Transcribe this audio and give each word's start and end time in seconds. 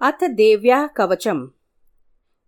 अथ 0.00 0.24
देव्याः 0.36 0.86
कवचम्। 0.96 1.38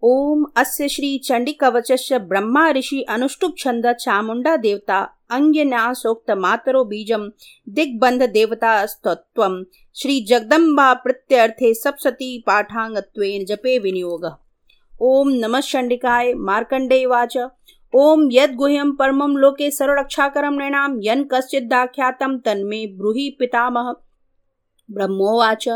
ॐ 0.02 0.42
अस्य 0.56 0.88
श्रीचण्डिकवचस्य 0.88 2.18
ब्रह्मा 2.30 2.64
ऋषि 2.70 3.00
अनुष्टुप्छन्द 3.10 3.86
चामुण्डा 4.00 4.56
देवता 4.64 4.98
अङ्ग्यन्यासोक्तमातरो 5.36 6.82
बीजं 6.84 7.22
दिग्बन्धदेवतास्तत्त्वं 7.76 9.54
श्रीजगदम्बा 10.00 10.92
प्रत्यर्थे 11.04 11.72
सप्सती 11.74 12.28
पाठाङ्गत्वेन 12.46 13.44
जपे 13.44 13.78
विनियोगः। 13.78 14.36
ॐ 15.10 15.32
नमः 15.40 15.60
चण्डिकाय 15.70 16.32
मार्कण्डेयवाच 16.50 17.36
ॐ 17.92 18.28
यद्गुह्यं 18.32 18.92
परमं 18.96 19.36
लोके 19.44 19.70
सर्वरक्षाकरं 19.70 20.58
नृणां 20.58 20.90
यन् 21.08 21.24
कश्चिदाख्यातं 21.32 22.38
तन्मे 22.46 22.86
ब्रूहि 22.98 23.28
पितामह। 23.38 23.92
ब्रह्मोवाच। 24.90 25.68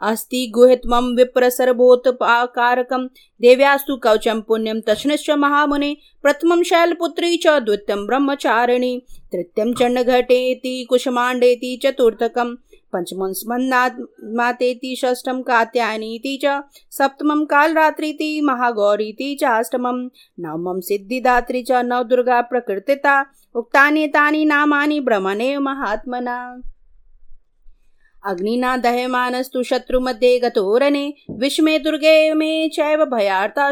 अस्ति 0.00 0.52
गुहित्वं 0.54 1.16
विप्रसर्वोत्पाकारकं 1.16 3.06
देव्यास्तु 3.40 3.96
कवचं 3.96 4.40
पुण्यं 4.40 4.80
तस्नश्च 4.80 5.30
महामुने। 5.30 5.96
प्रथमं 6.22 6.62
शैलपुत्री 6.62 7.36
च, 7.36 7.46
द्वितीयं 7.46 8.06
ब्रह्मचारिणी। 8.06 9.02
तृतीयं 9.32 9.74
चण्डघटेति 9.74 10.86
कुशमाण्डेति 10.90 11.80
चतुर्थकं। 11.82 12.54
पञ्चमं 12.92 13.32
स्मन्नात्मातेति 13.32 14.96
षष्ठं 14.96 15.42
कात्यायनीति 15.42 16.40
च। 16.44 16.62
सप्तमं 16.90 17.44
कालरात्रीति 17.44 18.40
महागौरीति 18.40 19.34
च 19.40 19.44
अष्टमं। 19.44 20.08
नवमं 20.40 20.80
सिद्धिदात्री 20.80 21.62
च, 21.62 21.72
नवदुर्गा 21.72 22.40
प्रकृतिता। 22.40 23.26
उक्तानि 23.54 24.06
तानि 24.06 24.44
नामानि 24.44 25.00
ब्रह्मणेव 25.00 25.60
महात्मना। 25.60 26.60
अग्निना 28.26 28.76
दह्यमानस्तु 28.76 29.62
शत्रुमध्ये 29.62 30.38
गतोरणे, 30.38 31.12
विस्मे 31.30 31.78
दुर्गे 31.78 32.34
मे 32.34 32.68
चैव 32.68 33.04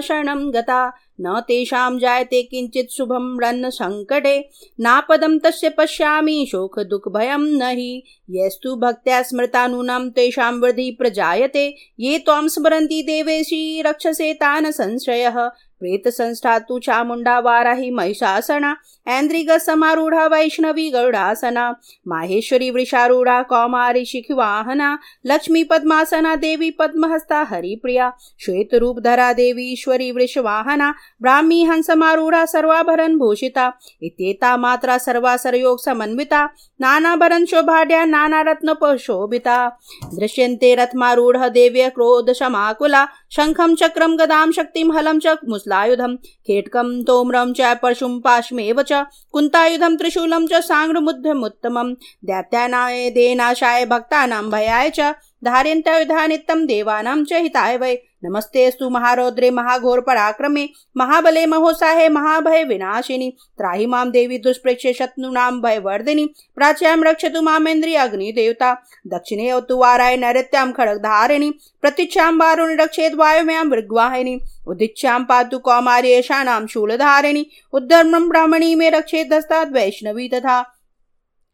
शरणं 0.01 0.55
गता। 0.55 0.93
न 1.21 1.41
तेषां 1.41 1.99
जायते 1.99 2.43
किञ्चित् 2.43 2.93
शुभं 2.93 3.41
रन्न 3.43 3.71
सङ्कटे 3.71 4.49
नापदं 4.81 5.39
तस्य 5.39 5.71
पश्यामि, 5.71 6.47
शोकदुःखभयं 6.53 7.39
न 7.39 7.63
हि 7.63 8.03
यस्तु 8.31 8.77
भक्त्या 8.77 9.23
स्मृतानूनां 9.23 10.11
तेषां 10.11 10.55
वृद्धि 10.55 10.91
प्रजायते। 10.91 11.75
ये 12.01 12.19
त्वां 12.19 12.49
स्मरन्ति 12.49 13.03
देवेशी 13.03 13.83
रक्षसे 13.83 14.35
तान् 14.35 14.73
संशयः 14.73 15.51
प्रेतसंस्था 15.81 16.59
तु 16.59 16.79
चामुण्डा 16.79 17.39
वाराहि 17.39 17.91
महिषासना, 17.91 18.77
ऐन्द्रिगसमारूढा 19.09 20.27
वैष्णवी 20.27 20.91
गरुडासना 20.91 21.71
माहेश्वरी 22.09 22.71
वृषारूढा 22.71 23.43
कौमारी 23.43 24.05
शिखवाहना 24.05 24.99
लक्ष्मी 25.27 25.65
पद्मासना 25.65 26.35
देवी 26.37 26.71
पद्महस्ता 26.71 27.43
हरिप्रिया, 27.43 28.13
श्वेतरूपधरा 28.41 29.33
देवी 29.33 29.73
ईश्वरी 29.73 30.11
वृषवाहना 30.13 30.95
ब्राह्मी 31.23 31.63
हंसमारूढा 31.65 32.45
सर्वाभरण 32.45 33.17
भूषिता, 33.19 33.73
इत्येता 34.03 34.57
मात्रा 34.57 34.99
सर्वासरयोग 34.99 35.79
समन्विता, 35.79 36.45
नानाभरण 36.81 37.45
शोभाढ्या 37.45 38.05
नानारत्नपशोभिता 38.05 39.69
दृश्यन्ते 40.15 40.75
रथमारूढ, 40.75 41.37
देव्य 41.37 41.89
क्रोधशमाकुला 41.89 43.07
शङ्खं 43.31 43.75
चक्रं 43.75 44.19
गदां 44.19 44.51
शक्तिं 44.53 44.93
हलं 44.93 45.19
च 45.19 45.27
मुस्लायुधं 45.69 46.15
खेटकम 46.47 46.89
तोम्रम 47.03 47.53
च 47.53 47.77
परशुं 47.83 48.13
पाशमेव 48.21 48.83
च। 48.83 49.05
कुन्तायुधं 49.33 49.97
त्रिशूलं 49.97 50.47
च 50.47 50.61
साङ्गमुद्धमुत्तमं 50.65 51.93
दैत्यानाय 52.25 53.11
देनाशाय 53.11 53.85
भक्तानां 53.87 54.45
भयाय 54.51 54.91
च। 54.91 55.13
धार्यन्त्युधानित्यं 55.45 56.67
देवानां 56.67 57.25
च 57.25 57.33
हिताय 57.33 57.77
वै। 57.77 57.95
नमस्तेस्तु 58.25 58.89
महारौद्रे 58.91 59.51
महाघोर 59.51 60.01
पराक्रमे 60.01 60.69
महाबले 60.97 61.45
महोत्साहे, 61.47 62.09
महाभय 62.09 62.65
विनाशिनी। 62.65 63.31
त्राहि 63.59 63.87
माँ 63.87 64.11
देवी 64.11 64.39
दुष्प्रेक्ष्य 64.39 64.93
शत्रूणां 64.93 65.61
भयवर्धिनी। 65.61 66.25
प्राच्यां 66.57 66.97
रक्षतु 67.05 67.43
मामेन्द्रिय 67.43 67.97
अग्निदेवता। 67.97 68.73
दक्षिणे 69.07 69.61
तु 69.61 69.77
वाराय 69.77 70.17
नैऋत्यां 70.17 70.73
खड्गधारिणी। 70.73 71.51
प्रतीक्षां 71.83 72.33
वारुणि 72.39 72.75
रक्षेत् 72.75 73.15
वायुम्यां 73.15 73.65
मृग्वाहिनी। 73.67 74.39
उदिच्छां 74.67 75.23
पातु 75.25 75.59
कौमार्य 75.59 76.09
येषाणां 76.09 76.67
शूलधारिणी। 76.67 77.47
उद्धर्मं 77.73 78.29
ब्राह्मणी 78.29 78.75
मे 78.75 78.91
रक्षेत् 78.91 79.33
हस्ताद् 79.33 79.73
वैष्णवी 79.73 80.29
तथा 80.29 80.59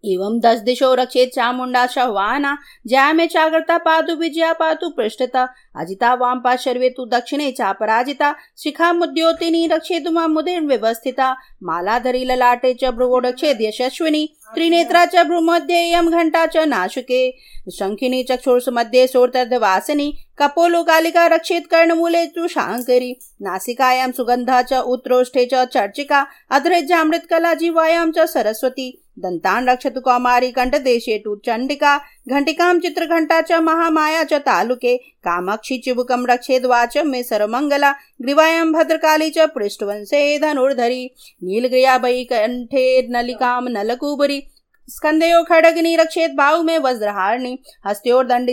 एवं 0.04 0.38
दस 0.40 0.58
दिशो 0.58 0.94
रक्षेत 0.94 1.30
चामुंडा 1.34 1.86
शहवाना, 1.86 2.56
ज्या 2.86 3.12
में 3.12 3.26
चागरता 3.28 3.78
पातु 3.78 4.14
विजया 4.14 4.52
पातु 4.52 4.90
पृष्ठता, 4.90 5.48
अजिता 5.76 6.14
वाम 6.14 6.40
पा 6.40 6.56
शर्वे 6.56 6.88
तु 6.90 7.04
दक्षिणे 7.04 7.50
चा 7.52 7.72
पराजिता 7.72 8.34
शिखा 8.58 8.92
मुद्योतिनी 8.92 9.66
रक्षेतु 9.66 10.10
माँ 10.10 10.28
मुदे 10.28 10.58
व्यवस्थिता, 10.58 11.32
मालाधरी 11.62 12.24
ललाटे 12.24 12.74
च 12.74 12.90
भ्रुवो 12.90 13.18
रक्षेद 13.18 13.58
यशस्विनी, 13.60 14.26
त्रिनेत्रा 14.54 15.04
च 15.04 15.26
भ्रुमध्ये 15.26 16.00
घंटा 16.02 16.46
च 16.46 16.56
नाशुके, 16.56 17.30
शंखिनी 17.72 18.22
चक्षुर्स 18.22 18.68
मध्ये 18.68 19.06
सोर्तर्धवासिनी 19.06 20.10
कपोलो 20.38 20.82
कालिका 20.82 21.26
रक्षेत 21.26 21.66
कर्णमूले 21.70 22.24
तु 22.26 22.48
शाङ्करी 22.48 23.12
नासिकायां 23.42 24.10
सुगन्धा 24.12 24.60
च 24.62 24.82
उत्रोष्ठे 24.86 25.44
च 25.52 25.64
चर्चिका, 25.64 26.26
अधृज्यामृतकला 26.50 27.54
जीवायां 27.54 28.10
च 28.10 28.26
सरस्वती 28.26 28.90
दन्तान् 29.18 29.68
रक्षतु 29.68 30.00
कौमारी 30.00 30.50
टू 30.50 31.34
चंडिका 31.36 31.46
चण्डिका, 31.46 31.96
घण्टिकां 32.28 32.78
चित्रघण्टा 32.80 33.40
च 33.40 33.60
महामाया 33.62 34.22
च 34.24 34.40
तालुके, 34.46 34.96
कामाक्षी 34.96 35.78
चिबुकं 35.78 36.26
रक्षेद्वाच 36.26 36.96
मे 37.06 37.22
मंगला 37.46 37.92
ग्रीवायां 38.22 38.72
भद्रकाली 38.72 39.30
च 39.30 39.46
पृष्ठवंशे 39.54 40.38
धनुर्धरी 40.38 41.04
नीलग्रिया 41.44 41.96
बयि 41.98 42.24
कण्ठे 42.24 42.84
नलिकां 43.10 43.60
नलकूबरी 43.68 44.40
स्कंदयो 44.88 45.42
खड़ग 45.42 45.78
रक्षेत 46.00 46.30
बाहु 46.36 46.62
में 46.62 46.78
वज्रहारणी 46.78 47.58
हस्त्योर 47.86 48.26
दंड 48.26 48.50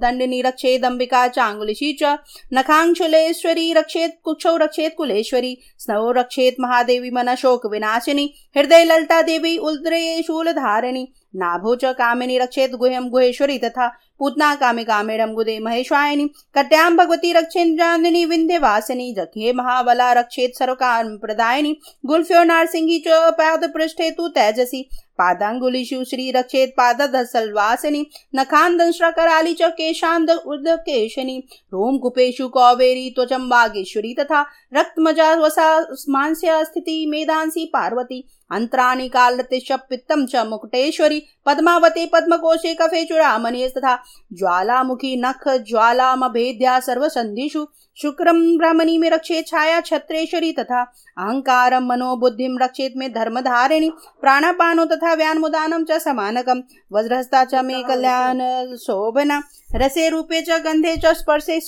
दंड 0.00 0.22
निरक्षेद 0.22 0.84
अंबिका 0.84 1.26
चांगुलिशी 1.28 1.92
च 2.02 2.16
नखांशुलेश्वरी 2.54 3.72
रक्षेत 3.72 4.18
कुक्षौ 4.24 4.56
रक्षेत 4.56 4.94
कुलेश्वरी 4.98 5.56
स्नौ 5.78 6.10
रक्षेत 6.12 6.56
महादेवी 6.60 7.10
मन 7.10 7.34
शोक 7.34 7.66
विनाशिनी, 7.72 8.26
हृदय 8.56 8.84
ललता 8.84 9.22
देवी 9.22 9.56
उद्रे 9.70 10.22
शूलधारिणी 10.22 11.06
नाभो 11.36 11.74
च 11.74 11.94
कामिनी 11.98 12.38
रक्षेत 12.38 12.74
गुहम 12.74 13.08
गुहेश्वरी 13.10 13.58
तथा 13.58 13.88
पूतना 14.18 14.54
कामे 14.54 14.84
कामेडम 14.84 15.32
गुदे 15.34 15.58
महेश्वायनी 15.58 16.26
कट्याम 16.54 16.96
भगवती 16.96 17.32
रक्षेन्द्रांदिनी 17.32 18.24
विंध्यवासिनी 18.24 19.12
जखे 19.12 19.52
महाबला 19.52 20.12
रक्षेत 20.14 20.58
सर्वकाम 20.58 21.16
प्रदायिनी, 21.16 21.74
गुल्फ्यो 22.06 22.42
नारसिंही 22.44 22.98
च 23.06 23.32
पाद 23.38 23.64
पृष्ठे 23.74 24.10
तु 24.10 24.28
तेजसी 24.28 24.88
पादांगुलिषु 25.18 26.02
श्री 26.04 26.30
रक्षेत 26.30 26.68
पादधसल्वासिनी 26.76 28.02
नखान्दंश्रकराली 28.34 29.52
च 29.54 29.62
केशान्द 29.62 30.30
उर्दकेशनी 30.30 31.38
रोम 31.72 31.98
कुपेशु 31.98 32.48
कौवेरी 32.48 33.08
त्वचम 33.10 33.48
बागेश्वरी 33.48 34.14
तथा 34.18 34.40
रक्तमजा 34.74 35.34
वसा 35.34 35.68
मांस्य 36.08 36.64
स्थिति 36.64 37.04
मेदांसी 37.06 37.64
पार्वती, 37.72 38.20
अंतराणि 38.50 39.08
कालतिश 39.08 39.72
पित्तम 39.72 40.26
च 40.26 40.44
मुकुटेश्वरी, 40.46 41.22
पद्मावती, 41.46 42.06
पद्मकोशे 42.06 42.74
कफे 42.74 43.04
चुरा 43.04 43.22
चुरामणि 43.22 43.68
तथा 43.78 43.94
ज्वालामुखी 44.32 45.16
नख, 45.16 45.48
ज्वालामभेद्या 45.68 46.78
सर्वसन्धिषु। 46.80 47.66
शुक्रम 47.96 48.40
ब्राह्मणी 48.58 48.96
में 48.98 49.08
रक्षे 49.10 49.42
छाया 49.42 49.80
छत्रेश्वरी 49.80 50.52
तथा 50.52 50.80
अहंकार 51.18 51.78
मनोबुद्धि 51.80 52.46
रक्षेत 52.62 52.94
में 52.96 53.12
धर्मधारिणी। 53.12 53.90
प्राणापानो 54.20 54.84
तथा 54.84 55.14
व्यानमुदानम 55.14 55.84
च 55.84 55.98
समानकम 55.98 56.62
वज्रहस्ता 56.92 57.44
च 57.44 57.54
मे 57.54 57.82
कल्याण 57.82 58.40
शोभना। 58.76 59.42
रसे 59.74 60.08
रूपे 60.08 60.40
च 60.40 60.60
गंधे 60.64 60.96
च 60.96 61.14
स्पर्शे 61.14 61.60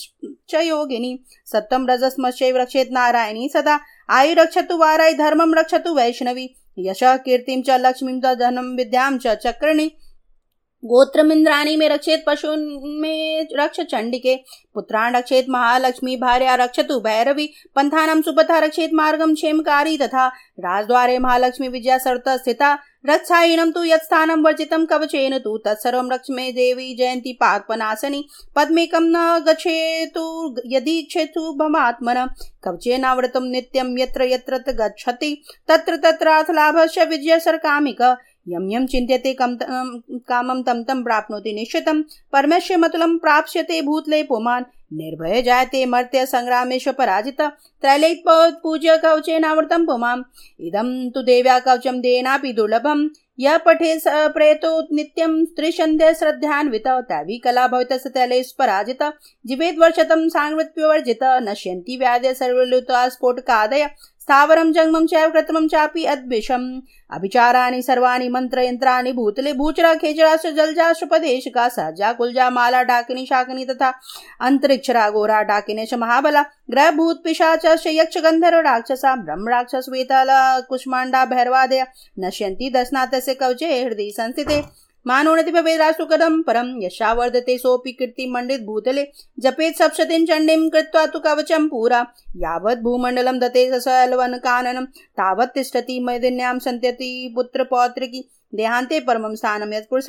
च 0.49 0.63
योगिनी। 0.63 1.19
सत्तम 1.47 1.87
रजस्मशैव 1.91 2.57
रक्षेत 2.57 2.89
नारायणी 2.93 3.49
सदा। 3.49 3.79
आयु 4.11 4.35
रक्षतु 4.35 4.77
वाराय 4.77 5.15
धर्मम 5.15 5.55
रक्षतु 5.55 5.95
वैष्णवी। 5.95 6.49
यश 6.79 7.01
कीर्तिं 7.03 7.63
च 7.63 7.79
लक्ष्मीं 7.81 8.21
च 8.21 8.35
धनं 8.35 8.77
विद्यां 8.77 9.17
च 9.19 9.35
चक्रणी। 9.37 9.91
गोत्रमिंद्राणी 10.85 11.77
में 11.77 11.89
रक्षेत 11.89 12.25
पशु 12.27 12.49
में 13.01 13.47
रक्ष 13.53 13.81
चंडिके 13.81 14.37
पुत्रान् 14.75 15.17
रक्षेत 15.17 15.47
महालक्ष्मी, 15.51 16.17
भार्या 16.17 16.55
रक्षतु 16.55 17.01
भैरवी। 17.01 17.49
पंथानं 17.75 18.23
सुपथा 18.23 18.59
रक्षेत 18.59 18.91
मार्गम 18.95 19.35
क्षेमकारी 19.35 19.99
तथा 19.99 20.27
राजद्वारे 20.61 21.19
महालक्ष्मी 21.19 21.69
विजया 21.69 21.99
सर्त 21.99 22.29
स्थिता। 22.29 22.79
रक्षाहीनं 23.07 23.71
तु 23.71 23.85
यत्स्थानं 23.85 24.43
वर्जितं 24.43 24.85
कवचेन 24.87 25.39
तु 25.39 25.57
तत्सर्वं 25.59 26.11
रक्ष्मे 26.13 26.53
देवी 26.53 26.95
जयंती 26.95 27.33
पात्पनासनि 27.33 28.25
पद्मेकं 28.57 29.05
न 29.07 29.45
गच्छेतु 29.49 30.57
यदि 30.67 31.03
क्षेतु 31.03 31.53
भमात्मन 31.53 32.27
कवचेनावृतं 32.65 33.51
नित्यं 33.51 33.99
यत्र 33.99 34.23
यत्र 34.23 34.59
गच्छति। 34.59 35.43
तत्र 35.69 35.97
तत्राथ 35.97 36.51
लाभस्य 36.51 37.05
यम 38.47 38.71
यम 38.71 38.87
चिन्त्यते 38.87 39.37
कामं 39.41 40.63
तम 40.63 40.83
तं 40.83 41.03
प्राप्नोति 41.05 41.53
निश्चितं 41.53 42.03
परमेश्य 42.33 42.77
मतुलं 42.77 43.17
प्राप्स्यते 43.19 43.81
भूतले 43.83 44.23
पुमान्। 44.23 44.65
निर्भय 44.93 45.43
जायते 45.43 45.85
मर्त्य 45.87 46.27
सङ्ग्रामेश्व 46.27 46.93
पराजित। 46.93 47.41
त्रैलैत् 47.41 48.29
पूज्य 48.63 48.97
कवचेनावृतं 48.97 49.87
पुमाम्। 49.87 50.23
इदं 50.61 51.11
तु 51.11 51.23
देव्या 51.23 51.59
कवचम 51.59 52.01
देनापि 52.01 52.53
दुर्लभं 52.53 53.09
यः 53.39 53.57
पठे 53.59 53.99
प्रेतो 54.09 54.71
नित्यं 54.95 55.45
त्रिशन्ध्य 55.47 56.15
श्रद्धान्वित। 56.15 56.87
तैवी 56.89 57.39
कला 57.39 57.67
भवितस्य 57.69 58.11
तैलेश 58.11 58.53
पराजित 58.59 59.03
जीवेद् 59.47 59.79
वर्षतं 59.79 60.29
साङ्गृत्युवर्जित 60.29 61.25
नश्यन्ति 61.43 61.97
व्याधय 61.97 62.35
सर्वलुता 62.35 63.09
स्फोटकादय। 63.09 63.91
स्थावरं 64.29 64.73
जङ्गमं 64.73 65.05
चैव 65.07 65.31
कृत्रिमं 65.31 65.67
चापि 65.69 66.05
अद्विषम् 66.05 66.65
अभिचाराणि, 67.11 67.83
सर्वाणि, 67.83 68.29
मन्त्रयन्त्राणि, 68.29 69.13
भूतले, 69.13 69.53
भूचरा 69.53 69.95
खेचराश्च 69.95 70.47
जलजाश्वपदेशिका 70.47 71.69
सहजा 71.69 72.13
कुलजा, 72.13 72.49
माला, 72.51 72.83
डाकिनी, 72.83 73.25
शाकिनी 73.27 73.65
तथा 73.65 73.93
अन्तरिक्षरा 74.41 75.09
घोरा 75.11 75.43
डाकिने 75.43 75.87
च 75.87 75.95
महाबला 75.95 76.43
ग्रहभूत 76.71 77.23
पिशाच 77.25 77.87
यक्ष 77.87 78.19
गन्धर्व, 78.19 78.61
राक्षसा, 78.61 79.15
ब्रह्म, 79.17 79.49
राक्षस, 79.49 79.87
वेताल, 79.89 80.31
कुष्माण्डा, 80.69 81.25
भैरवादय, 81.25 81.85
नश्यन्ति 82.19 82.71
दशनाथस्य 82.71 83.35
कवचे 83.35 83.83
हृदय 83.83 84.11
संस्थिते 84.11 84.61
मानोनति 85.07 85.51
भवेदासुकरं 85.53 86.43
परं 86.43 86.83
यशावर्धते 86.83 87.57
सोऽपि 87.59 87.93
कीर्तिमण्डित 87.93 88.61
भूतले, 88.61 89.05
जपेत् 89.39 89.77
सप्ततिं 89.77 90.25
चण्डीं 90.27 90.71
कृत्वा 90.71 91.05
तु 91.07 91.19
कवचं 91.19 91.69
पुरा। 91.69 92.01
यावत् 92.37 92.83
भूमण्डलं 92.83 93.39
दते 93.39 93.69
ससलवनकाननं 93.71 94.85
तावत् 95.21 95.55
तिष्ठति 95.55 96.01
मैदिन्यां 96.01 96.59
सन्त्यति 96.59 97.33
पुत्रपौत्रिकी 97.35 98.25
देहान्ते 98.55 99.01
परमं 99.01 99.35
स्थानं 99.35 99.73
यत्पुरुष 99.75 100.09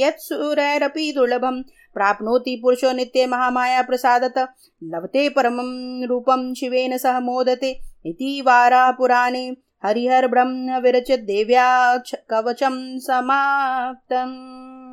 यत्सुरैरपि 0.00 1.12
दुर्लभं। 1.12 1.62
प्राप्नोति 1.94 2.58
पुरुषो 2.62 2.92
नित्ये 2.92 3.26
महामाया 3.26 3.82
प्रसादत। 3.82 4.38
लभते 4.84 5.28
परमं 5.28 6.06
रूपं 6.06 6.52
शिवेन 6.54 6.96
सह 6.98 7.20
मोदते। 7.20 7.70
इति 8.06 8.42
वारापुराणे 8.46 9.50
हरिहर् 9.84 10.26
ब्रह्म 10.26 10.78
विरचितदेव्या 10.82 11.96
कवचं 12.28 12.98
समाप्तम्। 12.98 14.87